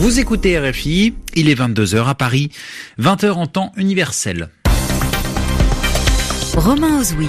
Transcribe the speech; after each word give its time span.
Vous 0.00 0.18
écoutez 0.18 0.58
RFI, 0.58 1.12
il 1.36 1.50
est 1.50 1.54
22h 1.54 2.06
à 2.06 2.14
Paris, 2.14 2.48
20h 2.98 3.32
en 3.32 3.46
temps 3.46 3.70
universel. 3.76 4.48
Romain 6.54 6.98
Ozoui. 6.98 7.28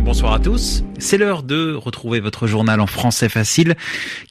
Bonsoir 0.00 0.32
à 0.32 0.38
tous. 0.38 0.84
C'est 0.98 1.18
l'heure 1.18 1.42
de 1.42 1.74
retrouver 1.74 2.20
votre 2.20 2.46
journal 2.46 2.80
en 2.80 2.86
français 2.86 3.28
facile 3.28 3.76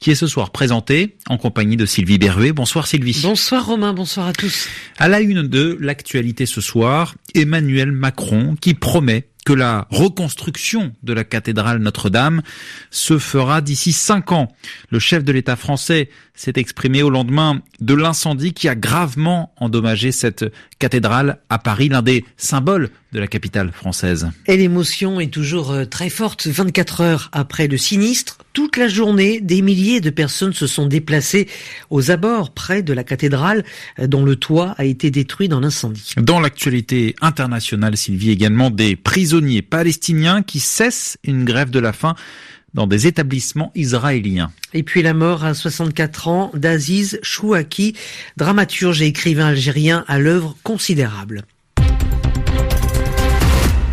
qui 0.00 0.10
est 0.10 0.16
ce 0.16 0.26
soir 0.26 0.50
présenté 0.50 1.18
en 1.28 1.38
compagnie 1.38 1.76
de 1.76 1.86
Sylvie 1.86 2.18
Berruet. 2.18 2.50
Bonsoir 2.50 2.88
Sylvie. 2.88 3.20
Bonsoir 3.22 3.66
Romain, 3.66 3.92
bonsoir 3.92 4.26
à 4.26 4.32
tous. 4.32 4.68
À 4.98 5.06
la 5.06 5.20
une 5.20 5.42
de 5.42 5.78
l'actualité 5.80 6.46
ce 6.46 6.60
soir, 6.60 7.14
Emmanuel 7.36 7.92
Macron 7.92 8.56
qui 8.60 8.74
promet 8.74 9.28
que 9.48 9.54
la 9.54 9.86
reconstruction 9.88 10.92
de 11.02 11.14
la 11.14 11.24
cathédrale 11.24 11.78
Notre-Dame 11.78 12.42
se 12.90 13.16
fera 13.16 13.62
d'ici 13.62 13.94
cinq 13.94 14.30
ans. 14.30 14.54
Le 14.90 14.98
chef 14.98 15.24
de 15.24 15.32
l'État 15.32 15.56
français 15.56 16.10
s'est 16.38 16.52
exprimé 16.54 17.02
au 17.02 17.10
lendemain 17.10 17.60
de 17.80 17.94
l'incendie 17.94 18.52
qui 18.52 18.68
a 18.68 18.76
gravement 18.76 19.52
endommagé 19.56 20.12
cette 20.12 20.44
cathédrale 20.78 21.40
à 21.48 21.58
Paris, 21.58 21.88
l'un 21.88 22.00
des 22.00 22.24
symboles 22.36 22.90
de 23.12 23.18
la 23.18 23.26
capitale 23.26 23.72
française. 23.72 24.30
Et 24.46 24.56
l'émotion 24.56 25.18
est 25.18 25.32
toujours 25.32 25.72
euh, 25.72 25.84
très 25.84 26.10
forte. 26.10 26.46
24 26.46 27.00
heures 27.00 27.28
après 27.32 27.66
le 27.66 27.76
sinistre, 27.76 28.38
toute 28.52 28.76
la 28.76 28.86
journée, 28.86 29.40
des 29.40 29.62
milliers 29.62 30.00
de 30.00 30.10
personnes 30.10 30.52
se 30.52 30.68
sont 30.68 30.86
déplacées 30.86 31.48
aux 31.90 32.12
abords 32.12 32.52
près 32.52 32.82
de 32.82 32.92
la 32.92 33.02
cathédrale 33.02 33.64
euh, 33.98 34.06
dont 34.06 34.24
le 34.24 34.36
toit 34.36 34.74
a 34.78 34.84
été 34.84 35.10
détruit 35.10 35.48
dans 35.48 35.58
l'incendie. 35.60 36.14
Dans 36.18 36.38
l'actualité 36.38 37.16
internationale, 37.20 37.96
Sylvie, 37.96 38.30
également 38.30 38.70
des 38.70 38.94
prisonniers 38.94 39.62
palestiniens 39.62 40.42
qui 40.42 40.60
cessent 40.60 41.18
une 41.24 41.44
grève 41.44 41.70
de 41.70 41.80
la 41.80 41.92
faim 41.92 42.14
dans 42.74 42.86
des 42.86 43.06
établissements 43.06 43.72
israéliens. 43.74 44.50
Et 44.74 44.82
puis 44.82 45.02
la 45.02 45.14
mort 45.14 45.44
à 45.44 45.54
64 45.54 46.28
ans 46.28 46.50
d'Aziz 46.54 47.18
Chouaki, 47.22 47.94
dramaturge 48.36 49.02
et 49.02 49.06
écrivain 49.06 49.46
algérien 49.46 50.04
à 50.08 50.18
l'œuvre 50.18 50.56
considérable. 50.62 51.42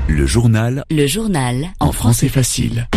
Le 0.07 0.25
journal. 0.25 0.83
Le 0.91 1.07
journal. 1.07 1.69
En 1.79 1.91
français 1.91 2.29
facile. 2.29 2.87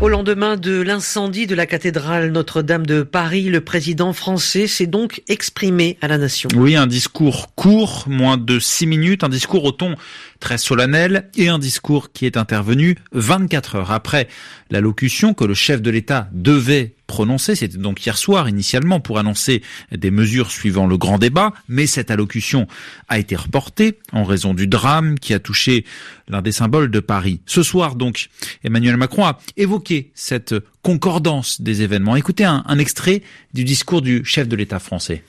Au 0.00 0.08
lendemain 0.08 0.56
de 0.56 0.80
l'incendie 0.80 1.46
de 1.46 1.54
la 1.54 1.66
cathédrale 1.66 2.32
Notre-Dame 2.32 2.86
de 2.86 3.02
Paris, 3.02 3.50
le 3.50 3.60
président 3.60 4.14
français 4.14 4.66
s'est 4.66 4.86
donc 4.86 5.22
exprimé 5.28 5.98
à 6.00 6.08
la 6.08 6.16
nation. 6.16 6.48
Oui, 6.56 6.74
un 6.74 6.86
discours 6.86 7.54
court, 7.54 8.04
moins 8.06 8.38
de 8.38 8.58
six 8.58 8.86
minutes, 8.86 9.24
un 9.24 9.28
discours 9.28 9.62
au 9.62 9.72
ton 9.72 9.96
très 10.38 10.56
solennel 10.56 11.28
et 11.36 11.50
un 11.50 11.58
discours 11.58 12.12
qui 12.12 12.24
est 12.24 12.38
intervenu 12.38 12.96
24 13.12 13.76
heures 13.76 13.90
après 13.92 14.26
l'allocution 14.70 15.34
que 15.34 15.44
le 15.44 15.52
chef 15.52 15.82
de 15.82 15.90
l'État 15.90 16.30
devait 16.32 16.94
prononcer. 17.10 17.56
C'était 17.56 17.76
donc 17.76 18.06
hier 18.06 18.16
soir 18.16 18.48
initialement 18.48 19.00
pour 19.00 19.18
annoncer 19.18 19.62
des 19.90 20.12
mesures 20.12 20.52
suivant 20.52 20.86
le 20.86 20.96
grand 20.96 21.18
débat, 21.18 21.52
mais 21.68 21.88
cette 21.88 22.12
allocution 22.12 22.68
a 23.08 23.18
été 23.18 23.34
reportée 23.34 23.98
en 24.12 24.22
raison 24.22 24.54
du 24.54 24.68
drame 24.68 25.18
qui 25.18 25.34
a 25.34 25.40
touché 25.40 25.84
l'un 26.28 26.40
des 26.40 26.52
symboles 26.52 26.88
de 26.88 27.00
Paris. 27.00 27.40
Ce 27.46 27.64
soir 27.64 27.96
donc, 27.96 28.28
Emmanuel 28.62 28.96
Macron 28.96 29.26
a 29.26 29.40
évoqué 29.56 30.12
cette 30.14 30.54
concordance 30.82 31.60
des 31.60 31.82
événements. 31.82 32.14
Écoutez 32.14 32.44
un 32.44 32.78
extrait 32.78 33.22
du 33.52 33.64
discours 33.64 34.02
du 34.02 34.24
chef 34.24 34.46
de 34.46 34.54
l'État 34.54 34.78
français. 34.78 35.24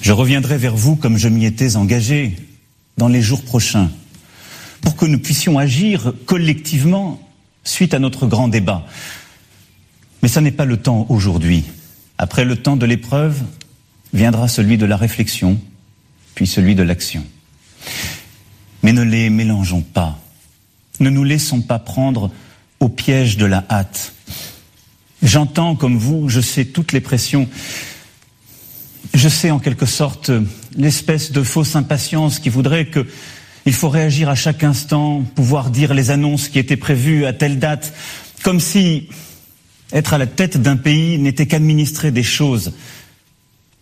Je 0.00 0.12
reviendrai 0.12 0.56
vers 0.56 0.74
vous 0.74 0.96
comme 0.96 1.18
je 1.18 1.28
m'y 1.28 1.44
étais 1.44 1.76
engagé 1.76 2.36
dans 2.96 3.08
les 3.08 3.20
jours 3.20 3.42
prochains 3.42 3.90
pour 4.80 4.96
que 4.96 5.04
nous 5.04 5.18
puissions 5.18 5.58
agir 5.58 6.14
collectivement 6.24 7.20
suite 7.62 7.92
à 7.92 7.98
notre 7.98 8.26
grand 8.26 8.48
débat. 8.48 8.86
Mais 10.22 10.28
ça 10.28 10.40
n'est 10.40 10.50
pas 10.50 10.64
le 10.64 10.76
temps 10.76 11.06
aujourd'hui. 11.08 11.64
Après 12.18 12.44
le 12.44 12.56
temps 12.56 12.76
de 12.76 12.86
l'épreuve, 12.86 13.42
viendra 14.12 14.48
celui 14.48 14.78
de 14.78 14.86
la 14.86 14.96
réflexion, 14.96 15.60
puis 16.34 16.46
celui 16.46 16.74
de 16.74 16.82
l'action. 16.82 17.24
Mais 18.82 18.92
ne 18.92 19.02
les 19.02 19.30
mélangeons 19.30 19.82
pas. 19.82 20.18
Ne 21.00 21.10
nous 21.10 21.24
laissons 21.24 21.60
pas 21.60 21.78
prendre 21.78 22.30
au 22.80 22.88
piège 22.88 23.36
de 23.36 23.46
la 23.46 23.64
hâte. 23.70 24.14
J'entends 25.22 25.76
comme 25.76 25.98
vous, 25.98 26.28
je 26.28 26.40
sais 26.40 26.64
toutes 26.64 26.92
les 26.92 27.00
pressions. 27.00 27.48
Je 29.14 29.28
sais 29.28 29.50
en 29.50 29.58
quelque 29.58 29.86
sorte 29.86 30.30
l'espèce 30.76 31.32
de 31.32 31.42
fausse 31.42 31.76
impatience 31.76 32.38
qui 32.38 32.48
voudrait 32.48 32.86
que 32.86 33.06
il 33.66 33.72
faut 33.72 33.88
réagir 33.88 34.28
à 34.28 34.36
chaque 34.36 34.62
instant, 34.62 35.22
pouvoir 35.34 35.70
dire 35.70 35.92
les 35.92 36.12
annonces 36.12 36.48
qui 36.48 36.60
étaient 36.60 36.76
prévues 36.76 37.26
à 37.26 37.32
telle 37.32 37.58
date, 37.58 37.92
comme 38.44 38.60
si 38.60 39.08
être 39.92 40.14
à 40.14 40.18
la 40.18 40.26
tête 40.26 40.56
d'un 40.56 40.76
pays 40.76 41.18
n'était 41.18 41.46
qu'administrer 41.46 42.10
des 42.10 42.22
choses 42.22 42.72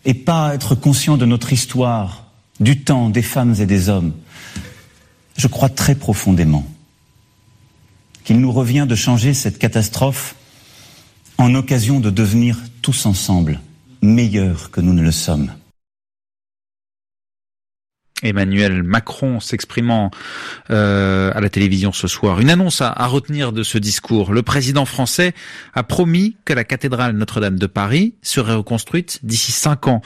et 0.04 0.14
pas 0.14 0.54
être 0.54 0.74
conscient 0.74 1.16
de 1.16 1.26
notre 1.26 1.52
histoire, 1.52 2.26
du 2.60 2.80
temps, 2.80 3.08
des 3.10 3.22
femmes 3.22 3.54
et 3.58 3.66
des 3.66 3.88
hommes. 3.88 4.12
Je 5.36 5.46
crois 5.46 5.68
très 5.68 5.94
profondément 5.94 6.66
qu'il 8.24 8.40
nous 8.40 8.52
revient 8.52 8.86
de 8.88 8.94
changer 8.94 9.34
cette 9.34 9.58
catastrophe 9.58 10.36
en 11.38 11.54
occasion 11.54 12.00
de 12.00 12.10
devenir 12.10 12.58
tous 12.82 13.06
ensemble 13.06 13.60
meilleurs 14.02 14.70
que 14.70 14.80
nous 14.80 14.92
ne 14.92 15.02
le 15.02 15.12
sommes. 15.12 15.52
Emmanuel 18.22 18.82
Macron 18.82 19.40
s'exprimant 19.40 20.10
euh, 20.70 21.32
à 21.34 21.40
la 21.40 21.48
télévision 21.48 21.92
ce 21.92 22.06
soir. 22.06 22.40
Une 22.40 22.50
annonce 22.50 22.80
à, 22.80 22.92
retenir 23.06 23.52
de 23.52 23.62
ce 23.62 23.76
discours. 23.76 24.32
Le 24.32 24.42
président 24.42 24.84
français 24.84 25.34
a 25.74 25.82
promis 25.82 26.36
que 26.44 26.52
la 26.52 26.64
cathédrale 26.64 27.16
Notre-Dame 27.16 27.58
de 27.58 27.66
Paris 27.66 28.14
serait 28.22 28.54
reconstruite 28.54 29.20
d'ici 29.24 29.52
cinq 29.52 29.88
ans. 29.88 30.00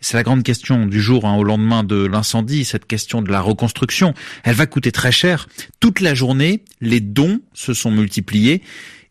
C'est 0.00 0.16
la 0.16 0.22
grande 0.22 0.42
question 0.42 0.84
du 0.86 1.00
jour 1.00 1.24
hein, 1.24 1.36
au 1.36 1.44
lendemain 1.44 1.82
de 1.82 2.04
l'incendie, 2.04 2.64
cette 2.64 2.86
question 2.86 3.22
de 3.22 3.30
la 3.30 3.40
reconstruction. 3.40 4.12
Elle 4.42 4.54
va 4.54 4.66
coûter 4.66 4.92
très 4.92 5.12
cher. 5.12 5.48
Toute 5.80 6.00
la 6.00 6.14
journée, 6.14 6.64
les 6.80 7.00
dons 7.00 7.40
se 7.54 7.72
sont 7.72 7.90
multipliés. 7.90 8.62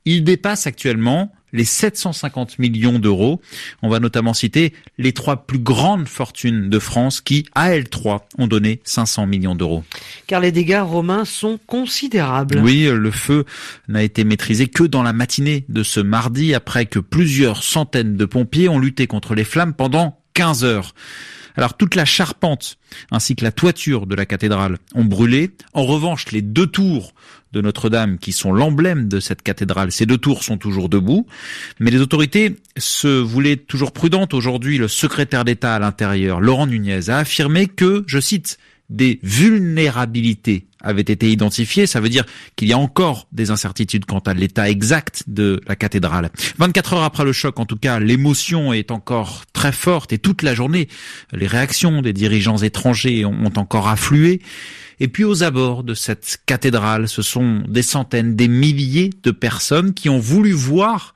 Il 0.06 0.24
dépasse 0.24 0.68
actuellement 0.68 1.34
les 1.53 1.64
750 1.64 2.59
millions 2.59 3.00
d'euros. 3.00 3.40
On 3.81 3.90
va 3.90 4.00
notamment 4.00 4.34
citer 4.34 4.74
les 4.97 5.14
trois 5.14 5.46
plus 5.46 5.59
grandes 5.59 6.08
fortunes 6.08 6.69
de 6.69 6.80
France 6.80 7.22
qui, 7.22 7.46
à 7.56 7.74
elles 7.74 7.90
trois, 7.90 8.28
ont 8.38 8.47
donné 8.47 8.81
500 8.84 9.28
millions 9.28 9.56
d'euros. 9.56 9.84
Car 10.28 10.42
les 10.42 10.52
dégâts 10.52 10.81
romains 10.84 11.25
sont 11.25 11.59
considérables. 11.66 12.59
Oui, 12.59 12.90
le 12.92 13.12
feu 13.12 13.46
n'a 13.88 14.03
été 14.03 14.24
maîtrisé 14.24 14.68
que 14.68 14.84
dans 14.84 15.03
la 15.03 15.13
matinée 15.13 15.66
de 15.69 15.84
ce 15.84 16.00
mardi 16.00 16.53
après 16.53 16.88
que 16.88 17.00
plusieurs 17.00 17.63
centaines 17.63 18.18
de 18.18 18.25
pompiers 18.25 18.68
ont 18.68 18.80
lutté 18.80 19.08
contre 19.08 19.36
les 19.36 19.44
flammes 19.44 19.74
pendant 19.74 20.19
15 20.34 20.66
heures. 20.66 20.94
Alors 21.56 21.75
toute 21.75 21.96
la 21.96 22.06
charpente 22.06 22.78
ainsi 23.12 23.36
que 23.36 23.44
la 23.44 23.52
toiture 23.52 24.08
de 24.08 24.16
la 24.16 24.25
cathédrale 24.25 24.78
ont 24.96 25.06
brûlé. 25.06 25.52
En 25.74 25.84
revanche, 25.84 26.31
les 26.31 26.41
deux 26.41 26.68
tours 26.68 27.14
de 27.52 27.62
Notre-Dame 27.62 28.18
qui 28.18 28.31
sont 28.31 28.52
l'emblème 28.52 29.08
de 29.08 29.19
cette 29.19 29.44
cathédrale, 29.44 29.92
ces 29.92 30.06
deux 30.06 30.18
tours 30.18 30.44
sont 30.44 30.58
toujours 30.58 30.90
debout. 30.90 31.28
Mais 31.80 31.92
les 31.92 32.02
autorités 32.02 32.56
se 32.78 33.08
voulaient 33.08 33.58
toujours 33.58 33.92
prudentes. 33.92 34.34
Aujourd'hui, 34.34 34.78
le 34.78 34.88
secrétaire 34.88 35.46
d'État 35.46 35.75
à 35.75 35.80
l'intérieur, 35.80 36.42
Laurent 36.42 36.68
Nunez, 36.68 37.09
a 37.09 37.19
affirmé 37.19 37.68
que, 37.68 38.03
je 38.08 38.19
cite, 38.19 38.58
des 38.94 39.20
vulnérabilités 39.24 40.68
avaient 40.80 41.02
été 41.02 41.31
identifiées. 41.31 41.88
Ça 41.88 42.00
veut 42.00 42.09
dire 42.09 42.26
qu'il 42.56 42.68
y 42.68 42.74
a 42.74 42.78
encore 42.78 43.28
des 43.31 43.50
incertitudes 43.50 44.06
quant 44.06 44.20
à 44.20 44.34
l'état 44.34 44.70
exact 44.70 45.24
de 45.28 45.59
la 45.68 45.76
cathédrale. 45.76 46.30
24 46.59 46.94
heures 46.94 47.04
après 47.04 47.26
le 47.26 47.34
choc, 47.34 47.59
en 47.59 47.66
tout 47.66 47.76
cas, 47.76 48.00
l'émotion 48.00 48.72
est 48.72 48.92
encore 48.92 49.46
très 49.52 49.72
forte 49.72 50.14
et 50.14 50.20
toute 50.20 50.44
la 50.44 50.54
journée, 50.54 50.88
les 51.31 51.48
réactions 51.48 52.02
des 52.02 52.14
dirigeants 52.14 52.58
étrangers 52.58 53.26
ont 53.26 53.54
encore 53.56 53.88
afflué. 53.88 54.42
Et 55.00 55.08
puis 55.08 55.24
aux 55.24 55.44
abords 55.44 55.84
de 55.84 55.96
cette 55.96 56.38
cathédrale, 56.46 57.08
ce 57.08 57.24
sont 57.24 57.64
des 57.68 57.81
centaines, 57.81 58.36
des 58.36 58.48
milliers 58.48 59.10
de 59.24 59.31
personnes 59.31 59.94
qui 59.94 60.07
ont 60.07 60.19
voulu 60.19 60.51
voir 60.51 61.16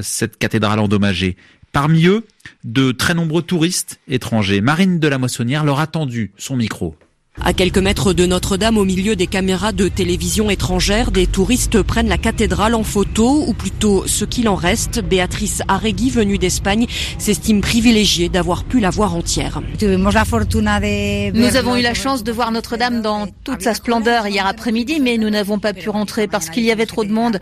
cette 0.00 0.38
cathédrale 0.38 0.78
endommagée. 0.78 1.36
Parmi 1.72 2.06
eux, 2.06 2.24
de 2.64 2.92
très 2.92 3.14
nombreux 3.14 3.42
touristes 3.42 3.98
étrangers. 4.08 4.60
Marine 4.60 5.00
de 5.00 5.08
la 5.08 5.18
Moissonnière 5.18 5.64
leur 5.64 5.80
a 5.80 5.86
tendu 5.86 6.32
son 6.38 6.56
micro. 6.56 6.96
À 7.42 7.52
quelques 7.52 7.78
mètres 7.78 8.12
de 8.12 8.26
Notre-Dame, 8.26 8.78
au 8.78 8.84
milieu 8.84 9.14
des 9.14 9.26
caméras 9.26 9.72
de 9.72 9.88
télévision 9.88 10.48
étrangères, 10.50 11.10
des 11.10 11.26
touristes 11.26 11.82
prennent 11.82 12.08
la 12.08 12.18
cathédrale 12.18 12.74
en 12.74 12.82
photo, 12.82 13.44
ou 13.46 13.52
plutôt 13.52 14.06
ce 14.06 14.24
qu'il 14.24 14.48
en 14.48 14.54
reste. 14.54 15.00
Béatrice 15.00 15.62
Arregui, 15.68 16.10
venue 16.10 16.38
d'Espagne, 16.38 16.86
s'estime 17.18 17.60
privilégiée 17.60 18.28
d'avoir 18.28 18.64
pu 18.64 18.80
la 18.80 18.90
voir 18.90 19.14
entière. 19.14 19.60
Nous 19.80 21.56
avons 21.56 21.76
eu 21.76 21.82
la 21.82 21.94
chance 21.94 22.24
de 22.24 22.32
voir 22.32 22.50
Notre-Dame 22.50 23.02
dans 23.02 23.26
toute 23.44 23.62
sa 23.62 23.74
splendeur 23.74 24.26
hier 24.26 24.46
après-midi, 24.46 24.98
mais 25.00 25.18
nous 25.18 25.30
n'avons 25.30 25.58
pas 25.58 25.74
pu 25.74 25.88
rentrer 25.88 26.26
parce 26.26 26.50
qu'il 26.50 26.64
y 26.64 26.72
avait 26.72 26.86
trop 26.86 27.04
de 27.04 27.12
monde. 27.12 27.38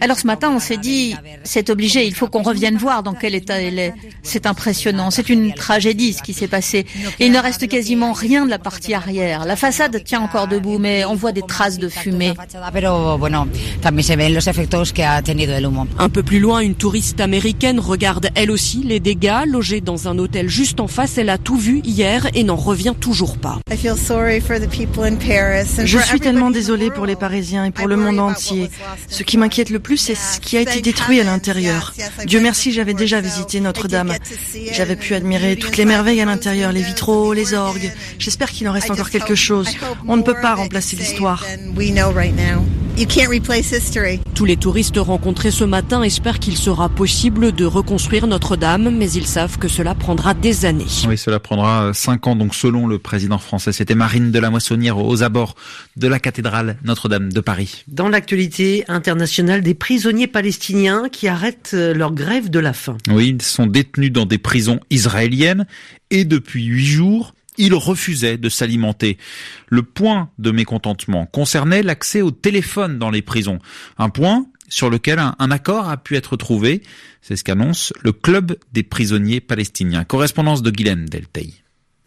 Alors 0.00 0.18
ce 0.18 0.26
matin, 0.26 0.50
on 0.54 0.60
s'est 0.60 0.76
dit, 0.76 1.16
c'est 1.44 1.70
obligé, 1.70 2.06
il 2.06 2.14
faut 2.14 2.28
qu'on 2.28 2.42
revienne 2.42 2.76
voir 2.76 3.02
dans 3.02 3.14
quel 3.14 3.34
état 3.34 3.60
elle 3.60 3.78
est. 3.78 3.94
C'est 4.22 4.46
impressionnant, 4.46 5.10
c'est 5.10 5.28
une 5.28 5.54
tragédie 5.54 6.12
ce 6.12 6.22
qui 6.22 6.34
s'est 6.34 6.48
passé. 6.48 6.86
Il 7.18 7.32
ne 7.32 7.38
reste 7.38 7.66
quasiment 7.68 8.12
rien 8.12 8.44
de 8.44 8.50
la 8.50 8.58
partie 8.58 8.94
arrière. 8.94 9.44
La 9.44 9.56
façade 9.56 10.02
tient 10.04 10.20
encore 10.20 10.46
debout, 10.46 10.78
mais 10.78 11.04
on 11.04 11.14
voit 11.14 11.32
des 11.32 11.42
traces 11.42 11.78
de 11.78 11.88
fumée. 11.88 12.34
Un 15.98 16.08
peu 16.08 16.22
plus 16.22 16.38
loin, 16.40 16.60
une 16.60 16.74
touriste 16.74 17.20
américaine 17.20 17.80
regarde 17.80 18.28
elle 18.34 18.50
aussi 18.50 18.82
les 18.84 19.00
dégâts. 19.00 19.46
Logée 19.46 19.80
dans 19.80 20.08
un 20.08 20.18
hôtel 20.18 20.48
juste 20.48 20.80
en 20.80 20.86
face, 20.86 21.18
elle 21.18 21.30
a 21.30 21.38
tout 21.38 21.56
vu 21.56 21.80
hier 21.84 22.28
et 22.34 22.44
n'en 22.44 22.56
revient 22.56 22.94
toujours 22.98 23.38
pas. 23.38 23.58
Je 25.84 25.98
suis 25.98 26.20
tellement 26.20 26.50
désolée 26.50 26.90
pour 26.90 27.06
les 27.06 27.16
Parisiens 27.16 27.64
et 27.64 27.70
pour 27.70 27.88
le 27.88 27.96
monde 27.96 28.20
entier. 28.20 28.70
Ce 29.08 29.22
qui 29.22 29.38
m'inquiète 29.38 29.70
le 29.70 29.77
plus, 29.78 29.96
c'est 29.96 30.14
ce 30.14 30.40
qui 30.40 30.56
a 30.56 30.60
été 30.60 30.80
détruit 30.80 31.20
à 31.20 31.24
l'intérieur. 31.24 31.94
Dieu 32.26 32.40
merci, 32.40 32.72
j'avais 32.72 32.94
déjà 32.94 33.20
visité 33.20 33.60
Notre-Dame. 33.60 34.14
J'avais 34.72 34.96
pu 34.96 35.14
admirer 35.14 35.56
toutes 35.56 35.76
les 35.76 35.84
merveilles 35.84 36.20
à 36.20 36.24
l'intérieur, 36.24 36.72
les 36.72 36.82
vitraux, 36.82 37.32
les 37.32 37.54
orgues. 37.54 37.92
J'espère 38.18 38.50
qu'il 38.50 38.68
en 38.68 38.72
reste 38.72 38.90
encore 38.90 39.10
quelque 39.10 39.34
chose. 39.34 39.68
On 40.06 40.16
ne 40.16 40.22
peut 40.22 40.36
pas 40.40 40.54
remplacer 40.54 40.96
l'histoire. 40.96 41.44
Tous 44.34 44.44
les 44.44 44.56
touristes 44.56 44.96
rencontrés 44.96 45.52
ce 45.52 45.62
matin 45.62 46.02
espèrent 46.02 46.40
qu'il 46.40 46.56
sera 46.56 46.88
possible 46.88 47.52
de 47.52 47.64
reconstruire 47.64 48.26
Notre-Dame, 48.26 48.90
mais 48.90 49.08
ils 49.12 49.26
savent 49.26 49.56
que 49.56 49.68
cela 49.68 49.94
prendra 49.94 50.34
des 50.34 50.64
années. 50.64 50.84
Oui, 51.06 51.16
cela 51.16 51.38
prendra 51.38 51.92
cinq 51.94 52.26
ans, 52.26 52.34
donc 52.34 52.56
selon 52.56 52.88
le 52.88 52.98
président 52.98 53.38
français. 53.38 53.70
C'était 53.70 53.94
Marine 53.94 54.32
de 54.32 54.38
la 54.40 54.50
Moissonnière 54.50 54.98
aux 54.98 55.22
abords 55.22 55.54
de 55.96 56.08
la 56.08 56.18
cathédrale 56.18 56.76
Notre-Dame 56.82 57.32
de 57.32 57.40
Paris. 57.40 57.84
Dans 57.86 58.08
l'actualité 58.08 58.84
internationale, 58.88 59.62
des 59.62 59.74
prisonniers 59.74 60.26
palestiniens 60.26 61.08
qui 61.08 61.28
arrêtent 61.28 61.74
leur 61.74 62.12
grève 62.12 62.50
de 62.50 62.58
la 62.58 62.72
faim. 62.72 62.96
Oui, 63.08 63.28
ils 63.28 63.42
sont 63.42 63.66
détenus 63.66 64.10
dans 64.10 64.26
des 64.26 64.38
prisons 64.38 64.80
israéliennes 64.90 65.66
et 66.10 66.24
depuis 66.24 66.64
huit 66.64 66.86
jours, 66.86 67.32
il 67.58 67.74
refusait 67.74 68.38
de 68.38 68.48
s'alimenter. 68.48 69.18
Le 69.68 69.82
point 69.82 70.30
de 70.38 70.50
mécontentement 70.50 71.26
concernait 71.26 71.82
l'accès 71.82 72.22
au 72.22 72.30
téléphone 72.30 72.98
dans 72.98 73.10
les 73.10 73.22
prisons. 73.22 73.58
Un 73.98 74.08
point 74.08 74.46
sur 74.68 74.90
lequel 74.90 75.18
un, 75.18 75.50
accord 75.50 75.88
a 75.88 75.96
pu 75.96 76.16
être 76.16 76.36
trouvé. 76.36 76.82
C'est 77.22 77.36
ce 77.36 77.44
qu'annonce 77.44 77.92
le 78.00 78.12
club 78.12 78.56
des 78.72 78.82
prisonniers 78.82 79.40
palestiniens. 79.40 80.04
Correspondance 80.04 80.62
de 80.62 80.70
Guylaine 80.70 81.06
Deltey. 81.06 81.54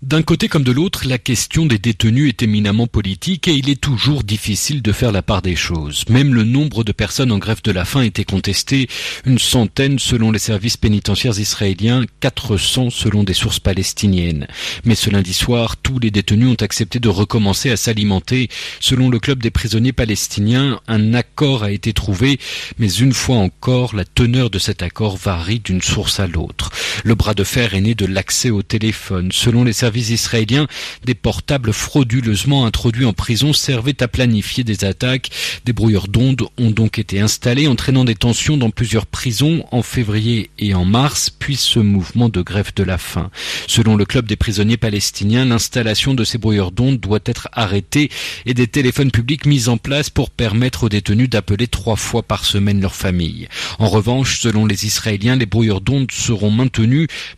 D'un 0.01 0.23
côté 0.23 0.47
comme 0.47 0.63
de 0.63 0.71
l'autre, 0.71 1.07
la 1.07 1.19
question 1.19 1.67
des 1.67 1.77
détenus 1.77 2.29
est 2.29 2.41
éminemment 2.41 2.87
politique 2.87 3.47
et 3.47 3.53
il 3.53 3.69
est 3.69 3.79
toujours 3.79 4.23
difficile 4.23 4.81
de 4.81 4.91
faire 4.91 5.11
la 5.11 5.21
part 5.21 5.43
des 5.43 5.55
choses. 5.55 6.05
Même 6.09 6.33
le 6.33 6.43
nombre 6.43 6.83
de 6.83 6.91
personnes 6.91 7.31
en 7.31 7.37
grève 7.37 7.61
de 7.63 7.71
la 7.71 7.85
faim 7.85 8.01
était 8.01 8.23
contesté, 8.23 8.89
une 9.27 9.37
centaine 9.37 9.99
selon 9.99 10.31
les 10.31 10.39
services 10.39 10.75
pénitentiaires 10.75 11.39
israéliens, 11.39 12.05
400 12.19 12.89
selon 12.89 13.23
des 13.23 13.35
sources 13.35 13.59
palestiniennes. 13.59 14.47
Mais 14.85 14.95
ce 14.95 15.11
lundi 15.11 15.33
soir, 15.33 15.77
tous 15.77 15.99
les 15.99 16.09
détenus 16.09 16.49
ont 16.49 16.63
accepté 16.63 16.99
de 16.99 17.07
recommencer 17.07 17.69
à 17.69 17.77
s'alimenter. 17.77 18.49
Selon 18.79 19.07
le 19.07 19.19
club 19.19 19.43
des 19.43 19.51
prisonniers 19.51 19.93
palestiniens, 19.93 20.81
un 20.87 21.13
accord 21.13 21.61
a 21.61 21.69
été 21.69 21.93
trouvé, 21.93 22.39
mais 22.79 22.91
une 22.91 23.13
fois 23.13 23.37
encore, 23.37 23.95
la 23.95 24.05
teneur 24.05 24.49
de 24.49 24.57
cet 24.57 24.81
accord 24.81 25.15
varie 25.15 25.59
d'une 25.59 25.83
source 25.83 26.19
à 26.19 26.25
l'autre. 26.25 26.71
Le 27.03 27.15
bras 27.15 27.33
de 27.33 27.43
fer 27.43 27.73
est 27.73 27.81
né 27.81 27.95
de 27.95 28.05
l'accès 28.05 28.49
au 28.49 28.61
téléphone. 28.61 29.31
Selon 29.31 29.63
les 29.63 29.73
services 29.73 30.09
israéliens, 30.09 30.67
des 31.05 31.15
portables 31.15 31.73
frauduleusement 31.73 32.65
introduits 32.65 33.05
en 33.05 33.13
prison 33.13 33.53
servaient 33.53 34.01
à 34.03 34.07
planifier 34.07 34.63
des 34.63 34.85
attaques. 34.85 35.29
Des 35.65 35.73
brouilleurs 35.73 36.07
d'ondes 36.07 36.43
ont 36.57 36.71
donc 36.71 36.99
été 36.99 37.19
installés, 37.19 37.67
entraînant 37.67 38.05
des 38.05 38.15
tensions 38.15 38.57
dans 38.57 38.69
plusieurs 38.69 39.05
prisons 39.05 39.65
en 39.71 39.81
février 39.81 40.49
et 40.59 40.73
en 40.73 40.85
mars, 40.85 41.29
puis 41.29 41.55
ce 41.55 41.79
mouvement 41.79 42.29
de 42.29 42.41
grève 42.41 42.71
de 42.75 42.83
la 42.83 42.97
faim. 42.97 43.29
Selon 43.67 43.95
le 43.95 44.05
club 44.05 44.27
des 44.27 44.35
prisonniers 44.35 44.77
palestiniens, 44.77 45.45
l'installation 45.45 46.13
de 46.13 46.23
ces 46.23 46.37
brouilleurs 46.37 46.71
d'ondes 46.71 46.99
doit 46.99 47.19
être 47.25 47.47
arrêtée 47.53 48.09
et 48.45 48.53
des 48.53 48.67
téléphones 48.67 49.11
publics 49.11 49.45
mis 49.45 49.69
en 49.69 49.77
place 49.77 50.09
pour 50.09 50.29
permettre 50.29 50.83
aux 50.83 50.89
détenus 50.89 51.29
d'appeler 51.29 51.67
trois 51.67 51.95
fois 51.95 52.23
par 52.23 52.45
semaine 52.45 52.81
leur 52.81 52.95
famille. 52.95 53.47
En 53.79 53.87
revanche, 53.87 54.39
selon 54.39 54.65
les 54.65 54.85
Israéliens, 54.85 55.35
les 55.35 55.45
brouilleurs 55.45 55.81
d'ondes 55.81 56.11
seront 56.11 56.51
maintenus, 56.51 56.80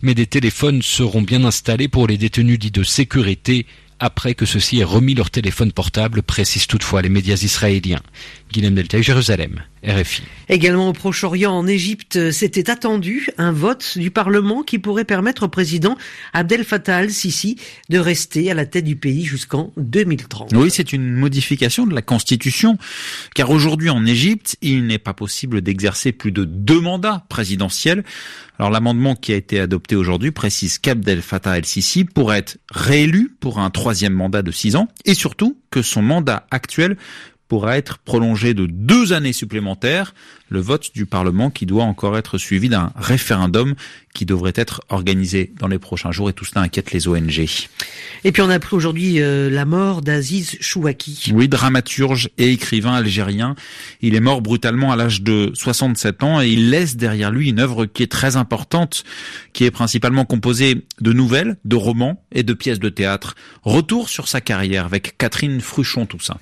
mais 0.01 0.13
des 0.13 0.27
téléphones 0.27 0.81
seront 0.81 1.21
bien 1.21 1.43
installés 1.43 1.87
pour 1.87 2.07
les 2.07 2.17
détenus 2.17 2.59
dit 2.59 2.71
de 2.71 2.83
sécurité 2.83 3.65
après 3.99 4.33
que 4.33 4.45
ceux-ci 4.45 4.79
aient 4.79 4.83
remis 4.83 5.13
leur 5.13 5.29
téléphone 5.29 5.71
portable, 5.71 6.23
précisent 6.23 6.67
toutefois 6.67 7.01
les 7.01 7.09
médias 7.09 7.41
israéliens. 7.43 8.01
Guilhem 8.51 8.75
Delta, 8.75 9.01
Jérusalem, 9.01 9.63
RFI. 9.83 10.21
Également 10.47 10.89
au 10.89 10.93
Proche-Orient, 10.93 11.51
en 11.51 11.65
Égypte, 11.65 12.31
c'était 12.31 12.69
attendu 12.69 13.29
un 13.37 13.51
vote 13.51 13.97
du 13.97 14.11
Parlement 14.11 14.61
qui 14.61 14.77
pourrait 14.77 15.05
permettre 15.05 15.43
au 15.43 15.47
président 15.47 15.97
Abdel 16.33 16.63
Fattah 16.63 16.97
al-Sisi 16.97 17.57
de 17.89 17.97
rester 17.97 18.51
à 18.51 18.53
la 18.53 18.65
tête 18.65 18.85
du 18.85 18.95
pays 18.95 19.25
jusqu'en 19.25 19.73
2030. 19.77 20.53
Oui, 20.53 20.69
c'est 20.71 20.93
une 20.93 21.13
modification 21.13 21.87
de 21.87 21.95
la 21.95 22.03
Constitution, 22.03 22.77
car 23.33 23.49
aujourd'hui 23.49 23.89
en 23.89 24.05
Égypte, 24.05 24.55
il 24.61 24.85
n'est 24.85 24.99
pas 24.99 25.13
possible 25.13 25.61
d'exercer 25.61 26.11
plus 26.11 26.31
de 26.31 26.45
deux 26.45 26.79
mandats 26.79 27.25
présidentiels. 27.29 28.03
Alors 28.59 28.69
l'amendement 28.69 29.15
qui 29.15 29.33
a 29.33 29.35
été 29.35 29.59
adopté 29.59 29.95
aujourd'hui 29.95 30.29
précise 30.29 30.77
qu'Abdel 30.77 31.23
Fattah 31.23 31.57
el-Sisi 31.57 32.05
pourrait 32.05 32.37
être 32.37 32.57
réélu 32.71 33.35
pour 33.39 33.59
un 33.59 33.71
troisième 33.83 34.13
mandat 34.13 34.43
de 34.43 34.51
six 34.51 34.77
ans 34.77 34.87
et 35.03 35.13
surtout 35.13 35.57
que 35.69 35.81
son 35.81 36.01
mandat 36.01 36.47
actuel 36.51 36.95
pourra 37.53 37.77
être 37.77 37.99
prolongé 37.99 38.55
de 38.55 38.65
deux 38.65 39.13
années 39.13 39.31
supplémentaires, 39.31 40.15
le 40.49 40.59
vote 40.59 40.89
du 40.95 41.05
Parlement 41.05 41.51
qui 41.51 41.67
doit 41.67 41.83
encore 41.83 42.17
être 42.17 42.39
suivi 42.39 42.67
d'un 42.67 42.91
référendum 42.95 43.75
qui 44.15 44.25
devrait 44.25 44.53
être 44.55 44.81
organisé 44.89 45.53
dans 45.59 45.67
les 45.67 45.77
prochains 45.77 46.11
jours 46.11 46.31
et 46.31 46.33
tout 46.33 46.45
cela 46.45 46.61
inquiète 46.61 46.91
les 46.93 47.07
ONG. 47.07 47.47
Et 48.23 48.31
puis 48.31 48.41
on 48.41 48.49
a 48.49 48.55
appris 48.55 48.75
aujourd'hui 48.75 49.21
euh, 49.21 49.51
la 49.51 49.65
mort 49.65 50.01
d'Aziz 50.01 50.57
Chouaki. 50.61 51.31
Oui, 51.31 51.47
dramaturge 51.47 52.31
et 52.39 52.51
écrivain 52.51 52.93
algérien. 52.93 53.53
Il 54.01 54.15
est 54.15 54.19
mort 54.19 54.41
brutalement 54.41 54.91
à 54.91 54.95
l'âge 54.95 55.21
de 55.21 55.51
67 55.53 56.23
ans 56.23 56.41
et 56.41 56.49
il 56.49 56.71
laisse 56.71 56.95
derrière 56.95 57.29
lui 57.29 57.49
une 57.49 57.59
œuvre 57.59 57.85
qui 57.85 58.01
est 58.01 58.11
très 58.11 58.35
importante, 58.35 59.03
qui 59.53 59.63
est 59.63 59.71
principalement 59.71 60.25
composée 60.25 60.85
de 61.01 61.13
nouvelles, 61.13 61.57
de 61.65 61.75
romans 61.75 62.19
et 62.31 62.41
de 62.41 62.53
pièces 62.53 62.79
de 62.79 62.89
théâtre. 62.89 63.35
Retour 63.61 64.09
sur 64.09 64.27
sa 64.27 64.41
carrière 64.41 64.85
avec 64.85 65.19
Catherine 65.19 65.61
Fruchon 65.61 66.07
tout 66.07 66.19
ça. 66.19 66.39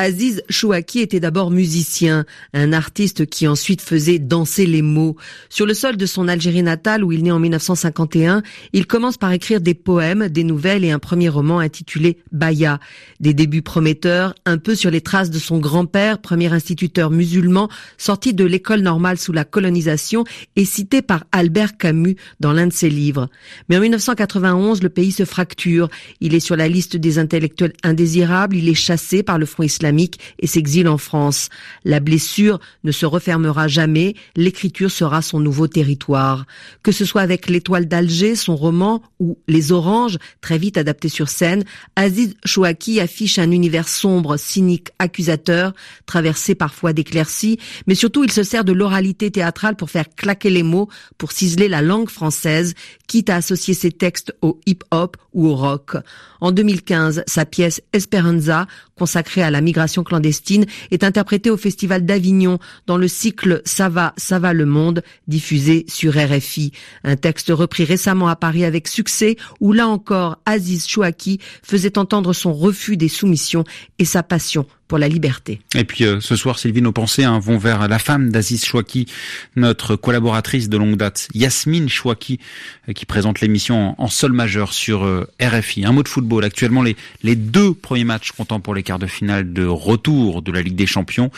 Aziz 0.00 0.42
Chouaki 0.48 1.00
était 1.00 1.20
d'abord 1.20 1.50
musicien, 1.50 2.24
un 2.54 2.72
artiste 2.72 3.26
qui 3.26 3.46
ensuite 3.46 3.82
faisait 3.82 4.18
danser 4.18 4.64
les 4.64 4.80
mots. 4.80 5.14
Sur 5.50 5.66
le 5.66 5.74
sol 5.74 5.98
de 5.98 6.06
son 6.06 6.26
Algérie 6.26 6.62
natale, 6.62 7.04
où 7.04 7.12
il 7.12 7.22
naît 7.22 7.32
en 7.32 7.38
1951, 7.38 8.42
il 8.72 8.86
commence 8.86 9.18
par 9.18 9.30
écrire 9.30 9.60
des 9.60 9.74
poèmes, 9.74 10.28
des 10.28 10.42
nouvelles 10.42 10.86
et 10.86 10.90
un 10.90 10.98
premier 10.98 11.28
roman 11.28 11.58
intitulé 11.58 12.16
Baya. 12.32 12.80
Des 13.20 13.34
débuts 13.34 13.60
prometteurs, 13.60 14.34
un 14.46 14.56
peu 14.56 14.74
sur 14.74 14.90
les 14.90 15.02
traces 15.02 15.28
de 15.28 15.38
son 15.38 15.58
grand-père, 15.58 16.18
premier 16.18 16.50
instituteur 16.50 17.10
musulman, 17.10 17.68
sorti 17.98 18.32
de 18.32 18.46
l'école 18.46 18.80
normale 18.80 19.18
sous 19.18 19.32
la 19.32 19.44
colonisation 19.44 20.24
et 20.56 20.64
cité 20.64 21.02
par 21.02 21.24
Albert 21.30 21.76
Camus 21.76 22.16
dans 22.40 22.54
l'un 22.54 22.68
de 22.68 22.72
ses 22.72 22.88
livres. 22.88 23.28
Mais 23.68 23.76
en 23.76 23.80
1991, 23.80 24.82
le 24.82 24.88
pays 24.88 25.12
se 25.12 25.26
fracture. 25.26 25.90
Il 26.22 26.34
est 26.34 26.40
sur 26.40 26.56
la 26.56 26.68
liste 26.68 26.96
des 26.96 27.18
intellectuels 27.18 27.74
indésirables, 27.82 28.56
il 28.56 28.66
est 28.70 28.74
chassé 28.74 29.22
par 29.22 29.38
le 29.38 29.44
Front 29.44 29.64
islamique 29.64 29.89
et 30.38 30.46
s'exile 30.46 30.88
en 30.88 30.98
France. 30.98 31.48
La 31.84 32.00
blessure 32.00 32.60
ne 32.84 32.92
se 32.92 33.06
refermera 33.06 33.68
jamais, 33.68 34.14
l'écriture 34.36 34.90
sera 34.90 35.22
son 35.22 35.40
nouveau 35.40 35.68
territoire. 35.68 36.46
Que 36.82 36.92
ce 36.92 37.04
soit 37.04 37.22
avec 37.22 37.48
L'étoile 37.48 37.86
d'Alger, 37.86 38.36
son 38.36 38.56
roman, 38.56 39.02
ou 39.18 39.38
Les 39.48 39.72
Oranges, 39.72 40.18
très 40.40 40.58
vite 40.58 40.76
adapté 40.76 41.08
sur 41.08 41.28
scène, 41.28 41.64
Aziz 41.96 42.34
Chouaki 42.44 43.00
affiche 43.00 43.38
un 43.38 43.50
univers 43.50 43.88
sombre, 43.88 44.36
cynique, 44.36 44.88
accusateur, 44.98 45.72
traversé 46.06 46.54
parfois 46.54 46.92
d'éclaircies, 46.92 47.58
mais 47.86 47.94
surtout 47.94 48.24
il 48.24 48.32
se 48.32 48.42
sert 48.42 48.64
de 48.64 48.72
l'oralité 48.72 49.30
théâtrale 49.30 49.76
pour 49.76 49.90
faire 49.90 50.06
claquer 50.14 50.50
les 50.50 50.62
mots, 50.62 50.88
pour 51.18 51.32
ciseler 51.32 51.68
la 51.68 51.82
langue 51.82 52.08
française, 52.08 52.74
quitte 53.06 53.30
à 53.30 53.36
associer 53.36 53.74
ses 53.74 53.92
textes 53.92 54.34
au 54.42 54.60
hip-hop 54.66 55.16
ou 55.32 55.48
au 55.48 55.54
rock. 55.54 55.96
En 56.40 56.52
2015, 56.52 57.24
sa 57.26 57.44
pièce 57.44 57.82
Esperanza, 57.92 58.66
consacrée 58.96 59.42
à 59.42 59.50
la 59.50 59.60
clandestine, 59.72 60.66
est 60.90 61.04
interprétée 61.04 61.50
au 61.50 61.56
Festival 61.56 62.04
d'Avignon 62.04 62.58
dans 62.86 62.96
le 62.96 63.08
cycle 63.08 63.62
Ça 63.64 63.88
va, 63.88 64.14
ça 64.16 64.38
va 64.38 64.52
le 64.52 64.66
monde, 64.66 65.02
diffusé 65.28 65.84
sur 65.88 66.14
RFI. 66.14 66.72
Un 67.04 67.16
texte 67.16 67.48
repris 67.50 67.84
récemment 67.84 68.28
à 68.28 68.36
Paris 68.36 68.64
avec 68.64 68.88
succès, 68.88 69.36
où 69.60 69.72
là 69.72 69.88
encore, 69.88 70.38
Aziz 70.46 70.86
Chouaki 70.86 71.38
faisait 71.62 71.98
entendre 71.98 72.32
son 72.32 72.52
refus 72.52 72.96
des 72.96 73.08
soumissions 73.08 73.64
et 73.98 74.04
sa 74.04 74.22
passion 74.22 74.66
pour 74.90 74.98
la 74.98 75.06
liberté. 75.06 75.60
Et 75.76 75.84
puis 75.84 76.04
euh, 76.04 76.18
ce 76.20 76.34
soir, 76.34 76.58
Sylvie, 76.58 76.82
nos 76.82 76.90
pensées 76.90 77.22
hein, 77.22 77.38
vont 77.38 77.58
vers 77.58 77.86
la 77.86 78.00
femme 78.00 78.30
d'Aziz 78.30 78.64
Chouaki, 78.64 79.06
notre 79.54 79.94
collaboratrice 79.94 80.68
de 80.68 80.76
longue 80.76 80.96
date, 80.96 81.28
Yasmine 81.32 81.88
Chouaki, 81.88 82.40
euh, 82.88 82.92
qui 82.92 83.06
présente 83.06 83.40
l'émission 83.40 83.94
en, 83.96 84.08
sol 84.08 84.32
majeur 84.32 84.72
sur 84.72 85.04
euh, 85.04 85.30
RFI. 85.40 85.86
Un 85.86 85.92
mot 85.92 86.02
de 86.02 86.08
football. 86.08 86.42
Actuellement, 86.42 86.82
les, 86.82 86.96
les 87.22 87.36
deux 87.36 87.72
premiers 87.72 88.02
matchs 88.02 88.32
comptant 88.32 88.58
pour 88.58 88.74
les 88.74 88.82
quarts 88.82 88.98
de 88.98 89.06
finale 89.06 89.52
de 89.52 89.64
retour 89.64 90.42
de 90.42 90.50
la 90.50 90.60
Ligue 90.60 90.74
des 90.74 90.86
Champions. 90.86 91.30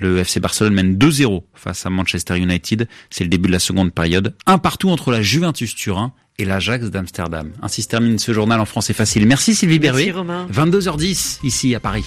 Le 0.00 0.18
FC 0.18 0.40
Barcelone 0.40 0.74
mène 0.74 0.96
2-0 0.96 1.44
face 1.54 1.86
à 1.86 1.90
Manchester 1.90 2.38
United. 2.38 2.88
C'est 3.08 3.22
le 3.22 3.30
début 3.30 3.46
de 3.46 3.52
la 3.52 3.60
seconde 3.60 3.92
période. 3.92 4.34
Un 4.46 4.58
partout 4.58 4.90
entre 4.90 5.12
la 5.12 5.22
Juventus 5.22 5.76
Turin 5.76 6.12
et 6.40 6.44
l'Ajax 6.44 6.86
d'Amsterdam. 6.90 7.52
Ainsi 7.62 7.82
se 7.82 7.88
termine 7.88 8.18
ce 8.18 8.32
journal 8.32 8.58
en 8.58 8.64
français 8.64 8.94
facile. 8.94 9.26
Merci 9.26 9.54
Sylvie 9.54 9.78
Berruet. 9.78 10.12
22h10 10.52 11.38
ici 11.44 11.74
à 11.74 11.80
Paris. 11.80 12.04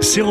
C'est 0.00 0.22